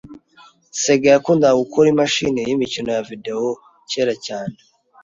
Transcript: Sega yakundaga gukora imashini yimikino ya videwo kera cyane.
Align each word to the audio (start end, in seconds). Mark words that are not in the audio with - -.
Sega 0.81 1.07
yakundaga 1.15 1.61
gukora 1.63 1.87
imashini 1.93 2.39
yimikino 2.47 2.89
ya 2.97 3.05
videwo 3.09 3.49
kera 3.89 4.13
cyane. 4.25 4.55